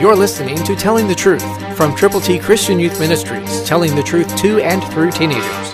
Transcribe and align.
You're 0.00 0.14
listening 0.14 0.62
to 0.62 0.76
Telling 0.76 1.08
the 1.08 1.14
Truth 1.16 1.76
from 1.76 1.92
Triple 1.96 2.20
T 2.20 2.38
Christian 2.38 2.78
Youth 2.78 3.00
Ministries, 3.00 3.64
telling 3.64 3.96
the 3.96 4.02
truth 4.04 4.36
to 4.36 4.60
and 4.60 4.80
through 4.92 5.10
teenagers. 5.10 5.72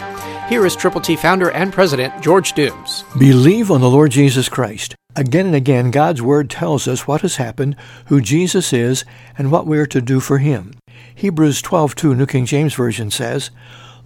Here 0.49 0.65
is 0.65 0.75
Triple 0.75 1.03
T 1.03 1.15
founder 1.15 1.51
and 1.51 1.71
president 1.71 2.23
George 2.23 2.55
Dooms. 2.55 3.05
Believe 3.19 3.71
on 3.71 3.83
the 3.83 3.91
Lord 3.91 4.13
Jesus 4.13 4.49
Christ. 4.49 4.95
Again 5.15 5.45
and 5.45 5.55
again, 5.55 5.91
God's 5.91 6.23
Word 6.23 6.49
tells 6.49 6.89
us 6.89 7.07
what 7.07 7.21
has 7.21 7.37
happened, 7.37 7.77
who 8.07 8.23
Jesus 8.23 8.73
is, 8.73 9.05
and 9.37 9.53
what 9.53 9.67
we 9.67 9.79
are 9.79 9.87
to 9.87 10.01
do 10.01 10.21
for 10.21 10.39
Him. 10.39 10.73
Hebrews 11.15 11.61
12:2, 11.61 12.17
New 12.17 12.25
King 12.25 12.47
James 12.47 12.73
Version 12.73 13.11
says, 13.11 13.51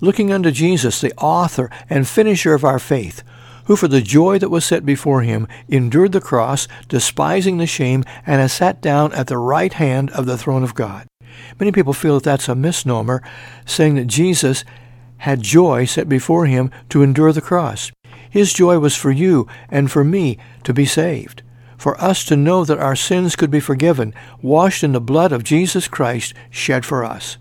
Looking 0.00 0.32
unto 0.32 0.50
Jesus, 0.50 1.00
the 1.00 1.14
author 1.16 1.70
and 1.88 2.08
finisher 2.08 2.54
of 2.54 2.64
our 2.64 2.80
faith, 2.80 3.22
who 3.68 3.76
for 3.76 3.86
the 3.86 4.00
joy 4.00 4.38
that 4.38 4.48
was 4.48 4.64
set 4.64 4.84
before 4.86 5.20
him 5.20 5.46
endured 5.68 6.12
the 6.12 6.22
cross, 6.22 6.66
despising 6.88 7.58
the 7.58 7.66
shame, 7.66 8.02
and 8.26 8.40
has 8.40 8.50
sat 8.50 8.80
down 8.80 9.12
at 9.12 9.26
the 9.26 9.36
right 9.36 9.74
hand 9.74 10.10
of 10.12 10.24
the 10.24 10.38
throne 10.38 10.64
of 10.64 10.74
God. 10.74 11.06
Many 11.60 11.70
people 11.70 11.92
feel 11.92 12.14
that 12.14 12.24
that's 12.24 12.48
a 12.48 12.54
misnomer, 12.54 13.22
saying 13.66 13.96
that 13.96 14.06
Jesus 14.06 14.64
had 15.18 15.42
joy 15.42 15.84
set 15.84 16.08
before 16.08 16.46
him 16.46 16.70
to 16.88 17.02
endure 17.02 17.30
the 17.30 17.42
cross. 17.42 17.92
His 18.30 18.54
joy 18.54 18.78
was 18.78 18.96
for 18.96 19.10
you 19.10 19.46
and 19.68 19.90
for 19.90 20.02
me 20.02 20.38
to 20.64 20.72
be 20.72 20.86
saved, 20.86 21.42
for 21.76 22.00
us 22.00 22.24
to 22.24 22.36
know 22.36 22.64
that 22.64 22.78
our 22.78 22.96
sins 22.96 23.36
could 23.36 23.50
be 23.50 23.60
forgiven, 23.60 24.14
washed 24.40 24.82
in 24.82 24.92
the 24.92 25.00
blood 25.00 25.30
of 25.30 25.44
Jesus 25.44 25.88
Christ 25.88 26.32
shed 26.48 26.86
for 26.86 27.04
us. 27.04 27.36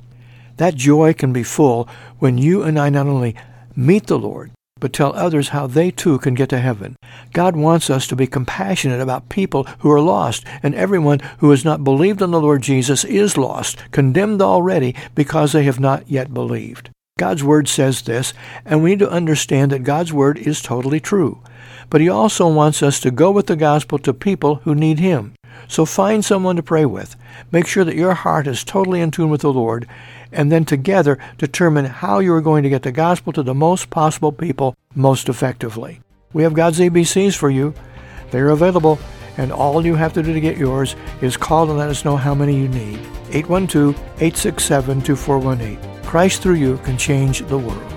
That 0.58 0.76
joy 0.76 1.14
can 1.14 1.32
be 1.32 1.44
full 1.44 1.88
when 2.20 2.38
you 2.38 2.64
and 2.64 2.78
I 2.78 2.90
not 2.90 3.08
only 3.08 3.34
meet 3.78 4.08
the 4.08 4.20
Lord, 4.20 4.52
but 4.80 4.94
tell 4.94 5.16
others 5.16 5.50
how 5.50 5.68
they 5.68 5.92
too 5.92 6.18
can 6.20 6.34
get 6.34 6.50
to 6.50 6.60
heaven. 6.60 6.96
God 7.34 7.56
wants 7.56 7.90
us 7.90 8.08
to 8.08 8.16
be 8.16 8.28
compassionate 8.28 9.02
about 9.02 9.30
people 9.30 9.64
who 9.80 9.92
are 9.92 10.02
lost, 10.02 10.46
and 10.62 10.76
everyone 10.76 11.20
who 11.40 11.50
has 11.52 11.66
not 11.66 11.84
believed 11.84 12.22
on 12.22 12.32
the 12.32 12.42
Lord 12.42 12.62
Jesus 12.62 13.04
is 13.04 13.38
lost, 13.38 13.78
condemned 13.92 14.42
already 14.42 14.96
because 15.16 15.52
they 15.52 15.64
have 15.64 15.80
not 15.80 16.10
yet 16.10 16.34
believed. 16.34 16.90
God's 17.18 17.44
Word 17.44 17.68
says 17.68 18.04
this, 18.04 18.34
and 18.64 18.84
we 18.84 18.92
need 18.92 19.00
to 19.00 19.10
understand 19.10 19.72
that 19.72 19.84
God's 19.84 20.14
Word 20.14 20.38
is 20.38 20.62
totally 20.62 21.00
true. 21.00 21.42
But 21.90 22.02
He 22.02 22.10
also 22.10 22.48
wants 22.48 22.84
us 22.84 23.00
to 23.00 23.12
go 23.12 23.32
with 23.32 23.48
the 23.48 23.56
gospel 23.56 23.98
to 24.00 24.14
people 24.14 24.56
who 24.64 24.76
need 24.76 25.00
Him. 25.00 25.34
So 25.68 25.86
find 25.86 26.24
someone 26.24 26.56
to 26.56 26.64
pray 26.64 26.86
with. 26.86 27.18
Make 27.52 27.68
sure 27.68 27.84
that 27.84 27.96
your 27.96 28.14
heart 28.14 28.48
is 28.48 28.64
totally 28.64 29.02
in 29.02 29.12
tune 29.12 29.30
with 29.30 29.42
the 29.42 29.52
Lord, 29.52 29.86
and 30.32 30.50
then 30.52 30.66
together 30.66 31.20
determine 31.38 31.86
how 31.86 32.20
you 32.20 32.34
are 32.34 32.42
going 32.42 32.64
to 32.64 32.70
get 32.70 32.84
the 32.84 32.92
gospel 32.92 33.32
to 33.34 33.44
the 33.44 33.54
most 33.54 33.90
possible 33.90 34.32
people 34.32 34.76
most 34.96 35.28
effectively. 35.30 36.00
We 36.34 36.44
have 36.44 36.54
God's 36.54 36.80
ABCs 36.80 37.36
for 37.36 37.50
you. 37.50 37.74
They're 38.32 38.50
available, 38.50 39.00
and 39.38 39.52
all 39.52 39.86
you 39.86 39.96
have 39.96 40.14
to 40.14 40.24
do 40.24 40.34
to 40.34 40.42
get 40.42 40.58
yours 40.58 40.96
is 41.22 41.38
call 41.38 41.70
and 41.70 41.78
let 41.78 41.90
us 41.90 42.04
know 42.04 42.18
how 42.18 42.36
many 42.36 42.56
you 42.56 42.68
need. 42.68 43.00
812-867-2418. 43.30 46.04
Christ 46.04 46.42
through 46.42 46.56
you 46.56 46.78
can 46.80 46.98
change 46.98 47.46
the 47.48 47.58
world. 47.58 47.97